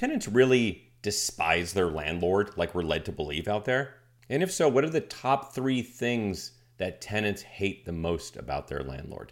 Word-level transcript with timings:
tenants 0.00 0.26
really 0.26 0.82
despise 1.02 1.74
their 1.74 1.90
landlord 1.90 2.56
like 2.56 2.74
we're 2.74 2.82
led 2.82 3.04
to 3.04 3.12
believe 3.12 3.46
out 3.46 3.66
there? 3.66 3.96
And 4.30 4.42
if 4.42 4.50
so, 4.50 4.66
what 4.66 4.82
are 4.82 4.88
the 4.88 5.02
top 5.02 5.52
three 5.54 5.82
things 5.82 6.52
that 6.78 7.02
tenants 7.02 7.42
hate 7.42 7.84
the 7.84 7.92
most 7.92 8.38
about 8.38 8.66
their 8.66 8.82
landlord? 8.82 9.30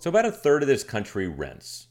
So, 0.00 0.10
about 0.10 0.26
a 0.26 0.32
third 0.32 0.62
of 0.62 0.68
this 0.68 0.82
country 0.82 1.28
rents. 1.28 1.86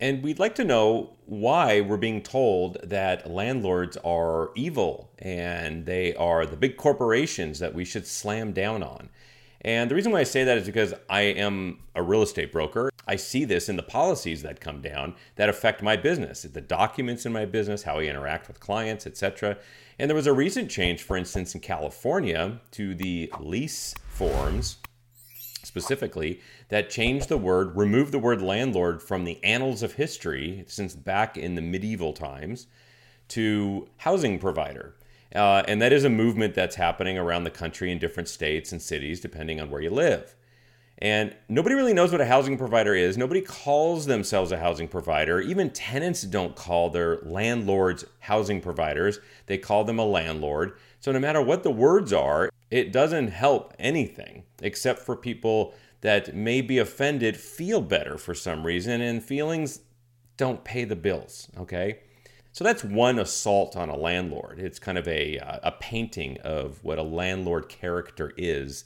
And 0.00 0.22
we'd 0.22 0.38
like 0.38 0.54
to 0.54 0.64
know 0.64 1.18
why 1.26 1.82
we're 1.82 1.98
being 1.98 2.22
told 2.22 2.78
that 2.82 3.30
landlords 3.30 3.98
are 3.98 4.48
evil 4.56 5.12
and 5.18 5.84
they 5.84 6.14
are 6.14 6.46
the 6.46 6.56
big 6.56 6.78
corporations 6.78 7.58
that 7.58 7.74
we 7.74 7.84
should 7.84 8.06
slam 8.06 8.52
down 8.52 8.82
on. 8.82 9.10
And 9.64 9.90
the 9.90 9.94
reason 9.94 10.12
why 10.12 10.20
I 10.20 10.24
say 10.24 10.44
that 10.44 10.58
is 10.58 10.66
because 10.66 10.92
I 11.08 11.22
am 11.22 11.78
a 11.94 12.02
real 12.02 12.22
estate 12.22 12.52
broker. 12.52 12.90
I 13.08 13.16
see 13.16 13.46
this 13.46 13.68
in 13.68 13.76
the 13.76 13.82
policies 13.82 14.42
that 14.42 14.60
come 14.60 14.82
down 14.82 15.14
that 15.36 15.48
affect 15.48 15.82
my 15.82 15.96
business, 15.96 16.42
the 16.42 16.60
documents 16.60 17.24
in 17.24 17.32
my 17.32 17.46
business, 17.46 17.82
how 17.82 17.98
I 17.98 18.04
interact 18.04 18.46
with 18.46 18.60
clients, 18.60 19.06
etc. 19.06 19.56
And 19.98 20.10
there 20.10 20.16
was 20.16 20.26
a 20.26 20.32
recent 20.34 20.70
change, 20.70 21.02
for 21.02 21.16
instance, 21.16 21.54
in 21.54 21.60
California 21.60 22.60
to 22.72 22.94
the 22.94 23.32
lease 23.40 23.94
forms 24.08 24.76
specifically 25.62 26.40
that 26.68 26.90
changed 26.90 27.30
the 27.30 27.38
word, 27.38 27.74
removed 27.74 28.12
the 28.12 28.18
word 28.18 28.42
landlord 28.42 29.02
from 29.02 29.24
the 29.24 29.42
annals 29.42 29.82
of 29.82 29.94
history 29.94 30.64
since 30.66 30.94
back 30.94 31.38
in 31.38 31.54
the 31.54 31.62
medieval 31.62 32.12
times 32.12 32.66
to 33.28 33.88
housing 33.98 34.38
provider. 34.38 34.94
Uh, 35.34 35.64
and 35.66 35.82
that 35.82 35.92
is 35.92 36.04
a 36.04 36.10
movement 36.10 36.54
that's 36.54 36.76
happening 36.76 37.18
around 37.18 37.44
the 37.44 37.50
country 37.50 37.90
in 37.90 37.98
different 37.98 38.28
states 38.28 38.72
and 38.72 38.80
cities, 38.80 39.20
depending 39.20 39.60
on 39.60 39.70
where 39.70 39.80
you 39.80 39.90
live. 39.90 40.36
And 40.98 41.34
nobody 41.48 41.74
really 41.74 41.92
knows 41.92 42.12
what 42.12 42.20
a 42.20 42.26
housing 42.26 42.56
provider 42.56 42.94
is. 42.94 43.18
Nobody 43.18 43.40
calls 43.40 44.06
themselves 44.06 44.52
a 44.52 44.58
housing 44.58 44.86
provider. 44.86 45.40
Even 45.40 45.70
tenants 45.70 46.22
don't 46.22 46.54
call 46.54 46.88
their 46.88 47.18
landlords 47.22 48.04
housing 48.20 48.60
providers, 48.60 49.18
they 49.46 49.58
call 49.58 49.84
them 49.84 49.98
a 49.98 50.04
landlord. 50.04 50.78
So, 51.00 51.10
no 51.10 51.18
matter 51.18 51.42
what 51.42 51.64
the 51.64 51.70
words 51.70 52.12
are, 52.12 52.48
it 52.70 52.92
doesn't 52.92 53.28
help 53.28 53.74
anything 53.78 54.44
except 54.62 55.00
for 55.00 55.16
people 55.16 55.74
that 56.00 56.34
may 56.34 56.60
be 56.60 56.78
offended 56.78 57.36
feel 57.36 57.80
better 57.80 58.16
for 58.16 58.34
some 58.34 58.64
reason, 58.64 59.00
and 59.00 59.22
feelings 59.22 59.80
don't 60.36 60.64
pay 60.64 60.84
the 60.84 60.96
bills, 60.96 61.48
okay? 61.58 62.00
So 62.54 62.62
that's 62.62 62.84
one 62.84 63.18
assault 63.18 63.76
on 63.76 63.88
a 63.88 63.96
landlord. 63.96 64.60
It's 64.60 64.78
kind 64.78 64.96
of 64.96 65.08
a, 65.08 65.40
uh, 65.40 65.58
a 65.64 65.72
painting 65.72 66.38
of 66.44 66.84
what 66.84 67.00
a 67.00 67.02
landlord 67.02 67.68
character 67.68 68.32
is. 68.36 68.84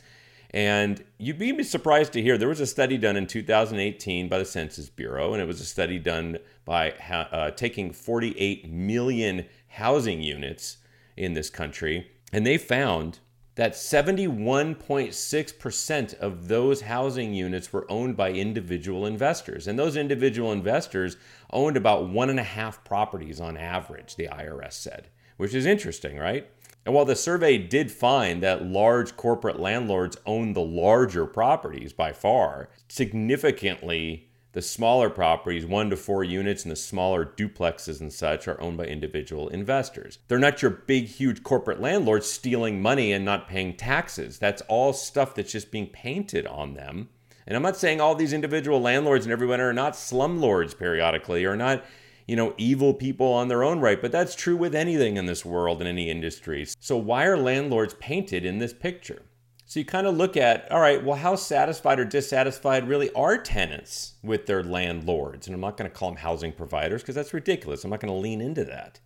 And 0.52 1.04
you'd 1.18 1.38
be 1.38 1.62
surprised 1.62 2.14
to 2.14 2.22
hear 2.22 2.38
there 2.38 2.48
was 2.48 2.60
a 2.60 2.66
study 2.66 2.96
done 2.96 3.18
in 3.18 3.26
2018 3.26 4.26
by 4.26 4.38
the 4.38 4.46
Census 4.46 4.88
Bureau, 4.88 5.34
and 5.34 5.42
it 5.42 5.44
was 5.44 5.60
a 5.60 5.66
study 5.66 5.98
done 5.98 6.38
by 6.64 6.92
uh, 6.92 7.50
taking 7.50 7.92
48 7.92 8.70
million 8.70 9.44
housing 9.68 10.22
units 10.22 10.78
in 11.18 11.34
this 11.34 11.50
country. 11.50 12.10
And 12.32 12.46
they 12.46 12.56
found 12.56 13.18
that 13.58 13.72
71.6% 13.72 16.14
of 16.20 16.46
those 16.46 16.82
housing 16.82 17.34
units 17.34 17.72
were 17.72 17.90
owned 17.90 18.16
by 18.16 18.30
individual 18.30 19.04
investors. 19.04 19.66
And 19.66 19.76
those 19.76 19.96
individual 19.96 20.52
investors 20.52 21.16
owned 21.52 21.76
about 21.76 22.08
one 22.08 22.30
and 22.30 22.38
a 22.38 22.44
half 22.44 22.84
properties 22.84 23.40
on 23.40 23.56
average, 23.56 24.14
the 24.14 24.28
IRS 24.28 24.74
said, 24.74 25.08
which 25.38 25.54
is 25.54 25.66
interesting, 25.66 26.18
right? 26.18 26.48
And 26.86 26.94
while 26.94 27.04
the 27.04 27.16
survey 27.16 27.58
did 27.58 27.90
find 27.90 28.40
that 28.44 28.64
large 28.64 29.16
corporate 29.16 29.58
landlords 29.58 30.16
own 30.24 30.52
the 30.52 30.60
larger 30.60 31.26
properties 31.26 31.92
by 31.92 32.12
far, 32.12 32.68
significantly 32.86 34.27
the 34.58 34.62
smaller 34.62 35.08
properties, 35.08 35.64
one 35.64 35.88
to 35.88 35.96
four 35.96 36.24
units, 36.24 36.64
and 36.64 36.72
the 36.72 36.74
smaller 36.74 37.24
duplexes 37.24 38.00
and 38.00 38.12
such, 38.12 38.48
are 38.48 38.60
owned 38.60 38.76
by 38.76 38.86
individual 38.86 39.46
investors. 39.50 40.18
They're 40.26 40.36
not 40.40 40.62
your 40.62 40.72
big, 40.72 41.06
huge 41.06 41.44
corporate 41.44 41.80
landlords 41.80 42.28
stealing 42.28 42.82
money 42.82 43.12
and 43.12 43.24
not 43.24 43.48
paying 43.48 43.76
taxes. 43.76 44.36
That's 44.36 44.60
all 44.62 44.92
stuff 44.92 45.36
that's 45.36 45.52
just 45.52 45.70
being 45.70 45.86
painted 45.86 46.44
on 46.44 46.74
them. 46.74 47.08
And 47.46 47.54
I'm 47.54 47.62
not 47.62 47.76
saying 47.76 48.00
all 48.00 48.16
these 48.16 48.32
individual 48.32 48.80
landlords 48.80 49.26
and 49.26 49.32
everyone 49.32 49.60
are 49.60 49.72
not 49.72 49.92
slumlords 49.92 50.76
periodically 50.76 51.44
or 51.44 51.54
not, 51.54 51.84
you 52.26 52.34
know, 52.34 52.52
evil 52.58 52.94
people 52.94 53.28
on 53.28 53.46
their 53.46 53.62
own 53.62 53.78
right, 53.78 54.02
but 54.02 54.10
that's 54.10 54.34
true 54.34 54.56
with 54.56 54.74
anything 54.74 55.16
in 55.18 55.26
this 55.26 55.44
world 55.44 55.80
in 55.80 55.86
any 55.86 56.10
industry. 56.10 56.66
So 56.80 56.96
why 56.96 57.26
are 57.26 57.38
landlords 57.38 57.94
painted 58.00 58.44
in 58.44 58.58
this 58.58 58.72
picture? 58.72 59.22
So 59.68 59.78
you 59.78 59.84
kind 59.84 60.06
of 60.06 60.16
look 60.16 60.38
at, 60.38 60.72
all 60.72 60.80
right, 60.80 61.04
well, 61.04 61.18
how 61.18 61.36
satisfied 61.36 62.00
or 62.00 62.06
dissatisfied 62.06 62.88
really 62.88 63.12
are 63.12 63.36
tenants 63.36 64.14
with 64.22 64.46
their 64.46 64.62
landlords? 64.64 65.46
And 65.46 65.54
I'm 65.54 65.60
not 65.60 65.76
going 65.76 65.90
to 65.90 65.94
call 65.94 66.08
them 66.08 66.16
housing 66.16 66.52
providers 66.52 67.02
because 67.02 67.14
that's 67.14 67.34
ridiculous. 67.34 67.84
I'm 67.84 67.90
not 67.90 68.00
going 68.00 68.12
to 68.12 68.18
lean 68.18 68.40
into 68.40 68.64
that. 68.64 68.98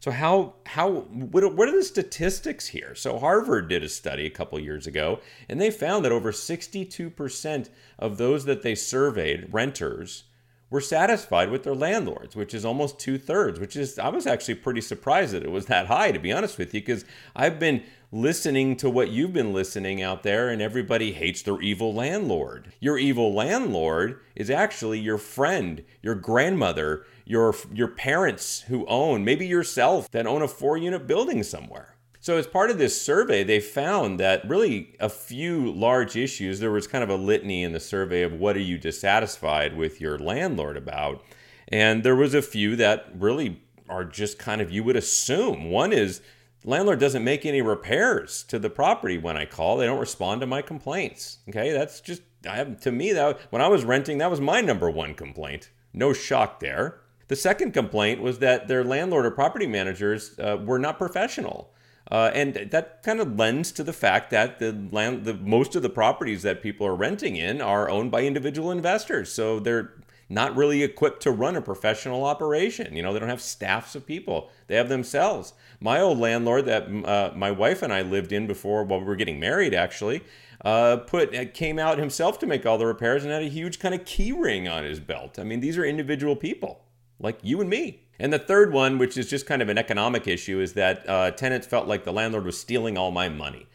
So 0.00 0.10
how 0.10 0.54
how 0.66 0.90
what, 0.90 1.44
are 1.44 1.76
the 1.76 1.84
statistics 1.84 2.66
here? 2.66 2.96
So 2.96 3.16
Harvard 3.20 3.68
did 3.68 3.84
a 3.84 3.88
study 3.88 4.26
a 4.26 4.30
couple 4.30 4.58
years 4.58 4.88
ago, 4.88 5.20
and 5.48 5.60
they 5.60 5.70
found 5.70 6.04
that 6.04 6.12
over 6.12 6.32
62% 6.32 7.68
of 8.00 8.18
those 8.18 8.44
that 8.44 8.62
they 8.62 8.74
surveyed, 8.74 9.52
renters, 9.52 10.24
were 10.70 10.80
satisfied 10.80 11.50
with 11.50 11.62
their 11.62 11.74
landlords, 11.74 12.36
which 12.36 12.52
is 12.52 12.64
almost 12.64 12.98
two 12.98 13.18
thirds, 13.18 13.58
which 13.58 13.76
is, 13.76 13.98
I 13.98 14.08
was 14.08 14.26
actually 14.26 14.56
pretty 14.56 14.82
surprised 14.82 15.32
that 15.32 15.44
it 15.44 15.50
was 15.50 15.66
that 15.66 15.86
high, 15.86 16.12
to 16.12 16.18
be 16.18 16.32
honest 16.32 16.58
with 16.58 16.74
you, 16.74 16.80
because 16.80 17.04
I've 17.34 17.58
been 17.58 17.82
listening 18.12 18.76
to 18.76 18.90
what 18.90 19.10
you've 19.10 19.32
been 19.32 19.52
listening 19.52 20.02
out 20.02 20.22
there, 20.22 20.48
and 20.48 20.60
everybody 20.60 21.12
hates 21.12 21.42
their 21.42 21.60
evil 21.60 21.94
landlord. 21.94 22.72
Your 22.80 22.98
evil 22.98 23.34
landlord 23.34 24.20
is 24.34 24.50
actually 24.50 24.98
your 25.00 25.18
friend, 25.18 25.84
your 26.02 26.14
grandmother, 26.14 27.04
your, 27.24 27.54
your 27.72 27.88
parents 27.88 28.62
who 28.62 28.86
own, 28.86 29.24
maybe 29.24 29.46
yourself 29.46 30.10
that 30.10 30.26
own 30.26 30.42
a 30.42 30.48
four 30.48 30.76
unit 30.76 31.06
building 31.06 31.42
somewhere. 31.42 31.94
So, 32.28 32.36
as 32.36 32.46
part 32.46 32.70
of 32.70 32.76
this 32.76 33.00
survey, 33.00 33.42
they 33.42 33.58
found 33.58 34.20
that 34.20 34.46
really 34.46 34.94
a 35.00 35.08
few 35.08 35.72
large 35.72 36.14
issues, 36.14 36.60
there 36.60 36.70
was 36.70 36.86
kind 36.86 37.02
of 37.02 37.08
a 37.08 37.16
litany 37.16 37.62
in 37.62 37.72
the 37.72 37.80
survey 37.80 38.20
of 38.20 38.34
what 38.34 38.54
are 38.54 38.60
you 38.60 38.76
dissatisfied 38.76 39.74
with 39.74 39.98
your 39.98 40.18
landlord 40.18 40.76
about. 40.76 41.24
And 41.68 42.02
there 42.02 42.14
was 42.14 42.34
a 42.34 42.42
few 42.42 42.76
that 42.76 43.06
really 43.14 43.62
are 43.88 44.04
just 44.04 44.38
kind 44.38 44.60
of, 44.60 44.70
you 44.70 44.84
would 44.84 44.94
assume. 44.94 45.70
One 45.70 45.90
is 45.90 46.20
landlord 46.64 47.00
doesn't 47.00 47.24
make 47.24 47.46
any 47.46 47.62
repairs 47.62 48.42
to 48.48 48.58
the 48.58 48.68
property 48.68 49.16
when 49.16 49.38
I 49.38 49.46
call. 49.46 49.78
They 49.78 49.86
don't 49.86 49.98
respond 49.98 50.42
to 50.42 50.46
my 50.46 50.60
complaints. 50.60 51.38
Okay, 51.48 51.72
that's 51.72 51.98
just, 52.02 52.20
I 52.46 52.56
have, 52.56 52.78
to 52.80 52.92
me, 52.92 53.10
that 53.14 53.40
when 53.48 53.62
I 53.62 53.68
was 53.68 53.86
renting, 53.86 54.18
that 54.18 54.30
was 54.30 54.38
my 54.38 54.60
number 54.60 54.90
one 54.90 55.14
complaint. 55.14 55.70
No 55.94 56.12
shock 56.12 56.60
there. 56.60 57.00
The 57.28 57.36
second 57.36 57.72
complaint 57.72 58.20
was 58.20 58.40
that 58.40 58.68
their 58.68 58.84
landlord 58.84 59.24
or 59.24 59.30
property 59.30 59.66
managers 59.66 60.38
uh, 60.38 60.58
were 60.62 60.78
not 60.78 60.98
professional. 60.98 61.72
Uh, 62.10 62.30
and 62.34 62.54
that 62.54 63.02
kind 63.02 63.20
of 63.20 63.38
lends 63.38 63.70
to 63.72 63.84
the 63.84 63.92
fact 63.92 64.30
that 64.30 64.58
the 64.58 64.74
land, 64.90 65.24
the 65.24 65.34
most 65.34 65.76
of 65.76 65.82
the 65.82 65.90
properties 65.90 66.42
that 66.42 66.62
people 66.62 66.86
are 66.86 66.94
renting 66.94 67.36
in 67.36 67.60
are 67.60 67.90
owned 67.90 68.10
by 68.10 68.22
individual 68.22 68.70
investors. 68.70 69.30
So 69.30 69.60
they're 69.60 69.92
not 70.30 70.56
really 70.56 70.82
equipped 70.82 71.22
to 71.22 71.30
run 71.30 71.56
a 71.56 71.62
professional 71.62 72.24
operation. 72.24 72.94
You 72.96 73.02
know, 73.02 73.12
they 73.12 73.18
don't 73.18 73.28
have 73.28 73.42
staffs 73.42 73.94
of 73.94 74.06
people; 74.06 74.50
they 74.66 74.76
have 74.76 74.88
themselves. 74.88 75.52
My 75.80 76.00
old 76.00 76.18
landlord 76.18 76.64
that 76.66 76.88
uh, 77.04 77.32
my 77.36 77.50
wife 77.50 77.82
and 77.82 77.92
I 77.92 78.02
lived 78.02 78.32
in 78.32 78.46
before, 78.46 78.84
while 78.84 79.00
we 79.00 79.06
were 79.06 79.16
getting 79.16 79.40
married, 79.40 79.74
actually, 79.74 80.22
uh, 80.64 80.98
put 80.98 81.34
uh, 81.34 81.44
came 81.52 81.78
out 81.78 81.98
himself 81.98 82.38
to 82.38 82.46
make 82.46 82.64
all 82.64 82.78
the 82.78 82.86
repairs 82.86 83.24
and 83.24 83.32
had 83.32 83.42
a 83.42 83.48
huge 83.48 83.78
kind 83.78 83.94
of 83.94 84.04
key 84.06 84.32
ring 84.32 84.66
on 84.66 84.84
his 84.84 85.00
belt. 85.00 85.38
I 85.38 85.44
mean, 85.44 85.60
these 85.60 85.76
are 85.76 85.84
individual 85.84 86.36
people 86.36 86.84
like 87.20 87.38
you 87.42 87.60
and 87.60 87.68
me. 87.68 88.07
And 88.18 88.32
the 88.32 88.38
third 88.38 88.72
one, 88.72 88.98
which 88.98 89.16
is 89.16 89.28
just 89.28 89.46
kind 89.46 89.62
of 89.62 89.68
an 89.68 89.78
economic 89.78 90.26
issue, 90.26 90.60
is 90.60 90.72
that 90.74 91.08
uh, 91.08 91.30
tenants 91.30 91.66
felt 91.66 91.86
like 91.86 92.04
the 92.04 92.12
landlord 92.12 92.44
was 92.44 92.58
stealing 92.58 92.98
all 92.98 93.10
my 93.10 93.28
money. 93.28 93.66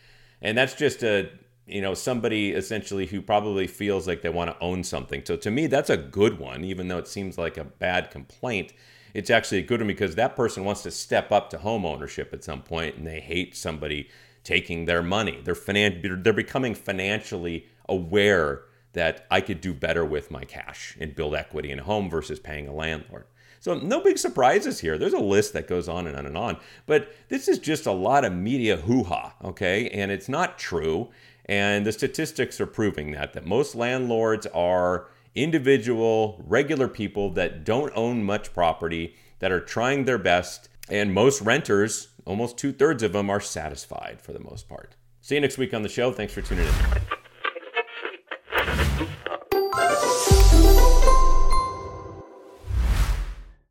And 0.41 0.57
that's 0.57 0.73
just 0.73 1.03
a, 1.03 1.29
you 1.65 1.81
know, 1.81 1.93
somebody 1.93 2.51
essentially 2.51 3.05
who 3.05 3.21
probably 3.21 3.67
feels 3.67 4.07
like 4.07 4.21
they 4.21 4.29
want 4.29 4.51
to 4.51 4.59
own 4.59 4.83
something. 4.83 5.23
So 5.25 5.37
to 5.37 5.49
me, 5.49 5.67
that's 5.67 5.89
a 5.89 5.97
good 5.97 6.39
one, 6.39 6.65
even 6.65 6.89
though 6.89 6.97
it 6.97 7.07
seems 7.07 7.37
like 7.37 7.57
a 7.57 7.63
bad 7.63 8.11
complaint. 8.11 8.73
It's 9.13 9.29
actually 9.29 9.59
a 9.59 9.63
good 9.63 9.79
one 9.79 9.87
because 9.87 10.15
that 10.15 10.35
person 10.35 10.65
wants 10.65 10.83
to 10.83 10.91
step 10.91 11.31
up 11.31 11.49
to 11.51 11.59
home 11.59 11.85
ownership 11.85 12.33
at 12.33 12.43
some 12.43 12.63
point 12.63 12.95
and 12.95 13.07
they 13.07 13.21
hate 13.21 13.55
somebody 13.55 14.09
taking 14.43 14.85
their 14.85 15.03
money. 15.03 15.39
They're, 15.41 15.53
finan- 15.53 16.23
they're 16.23 16.33
becoming 16.33 16.75
financially 16.75 17.67
aware 17.87 18.63
that 18.93 19.25
I 19.31 19.41
could 19.41 19.61
do 19.61 19.73
better 19.73 20.03
with 20.03 20.31
my 20.31 20.43
cash 20.43 20.97
and 20.99 21.15
build 21.15 21.35
equity 21.35 21.71
in 21.71 21.79
a 21.79 21.83
home 21.83 22.09
versus 22.09 22.39
paying 22.39 22.67
a 22.67 22.73
landlord. 22.73 23.25
So, 23.63 23.75
no 23.75 24.01
big 24.01 24.17
surprises 24.17 24.81
here. 24.81 24.97
There's 24.97 25.13
a 25.13 25.19
list 25.19 25.53
that 25.53 25.69
goes 25.69 25.87
on 25.87 26.05
and 26.05 26.17
on 26.17 26.25
and 26.25 26.37
on. 26.37 26.57
But 26.85 27.15
this 27.29 27.47
is 27.47 27.59
just 27.59 27.85
a 27.85 27.93
lot 27.93 28.25
of 28.25 28.33
media 28.33 28.75
hoo 28.75 29.03
ha, 29.05 29.35
okay? 29.41 29.87
And 29.87 30.11
it's 30.11 30.27
not 30.27 30.59
true. 30.59 31.11
And 31.45 31.85
the 31.85 31.93
statistics 31.93 32.59
are 32.59 32.65
proving 32.65 33.11
that, 33.11 33.31
that 33.31 33.45
most 33.45 33.73
landlords 33.73 34.47
are 34.47 35.07
individual, 35.33 36.43
regular 36.45 36.89
people 36.89 37.29
that 37.35 37.63
don't 37.63 37.93
own 37.95 38.25
much 38.25 38.51
property, 38.51 39.15
that 39.39 39.53
are 39.53 39.61
trying 39.61 40.03
their 40.03 40.17
best. 40.17 40.67
And 40.89 41.13
most 41.13 41.41
renters, 41.41 42.09
almost 42.25 42.57
two 42.57 42.73
thirds 42.73 43.01
of 43.01 43.13
them, 43.13 43.29
are 43.29 43.39
satisfied 43.39 44.19
for 44.21 44.33
the 44.33 44.41
most 44.41 44.67
part. 44.67 44.97
See 45.21 45.35
you 45.35 45.41
next 45.41 45.57
week 45.57 45.73
on 45.73 45.83
the 45.83 45.89
show. 45.89 46.11
Thanks 46.11 46.33
for 46.33 46.41
tuning 46.41 46.65
in. 46.65 46.73